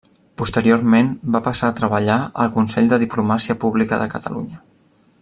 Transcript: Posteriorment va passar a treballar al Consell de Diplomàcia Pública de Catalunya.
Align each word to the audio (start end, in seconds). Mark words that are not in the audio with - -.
Posteriorment 0.41 1.11
va 1.35 1.41
passar 1.49 1.69
a 1.69 1.75
treballar 1.81 2.17
al 2.45 2.51
Consell 2.57 2.91
de 2.95 3.01
Diplomàcia 3.07 3.57
Pública 3.65 4.01
de 4.05 4.09
Catalunya. 4.19 4.63